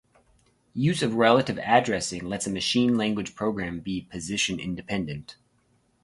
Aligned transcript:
Use 0.73 1.03
of 1.03 1.13
relative 1.13 1.59
addressing 1.63 2.25
lets 2.27 2.47
a 2.47 2.49
machine-language 2.49 3.35
program 3.35 3.79
be 3.81 4.01
position-independent. 4.01 5.35